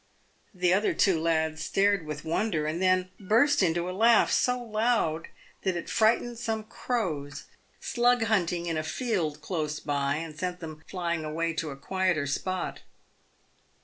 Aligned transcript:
The 0.51 0.73
other 0.73 0.95
two 0.95 1.19
lads 1.21 1.63
stared 1.63 2.07
with 2.07 2.21
w 2.23 2.33
r 2.33 2.41
Onder, 2.41 2.65
and 2.65 2.81
then 2.81 3.11
burst 3.19 3.61
into 3.61 3.87
a 3.87 3.93
laugh 3.95 4.31
so 4.31 4.57
loud 4.59 5.27
that 5.61 5.75
it 5.75 5.91
frightened 5.91 6.39
some 6.39 6.63
crows 6.63 7.43
slug 7.79 8.23
hunting 8.23 8.65
in 8.65 8.77
a 8.77 8.83
field 8.83 9.41
close 9.41 9.79
by, 9.79 10.15
and 10.15 10.35
sent 10.35 10.59
them 10.59 10.83
flying 10.87 11.23
away 11.23 11.53
to 11.53 11.69
a 11.69 11.77
quieter 11.77 12.25
spot. 12.25 12.79